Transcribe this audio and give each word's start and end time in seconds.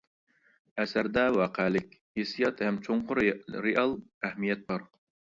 ئەسەردە 0.83 1.25
ۋەقەلىك، 1.33 1.91
ھېسسىيات 2.19 2.63
ھەم 2.67 2.79
چوڭقۇر 2.87 3.21
رېئال 3.67 3.93
ئەھمىيەت 4.29 4.65
بار. 4.73 4.87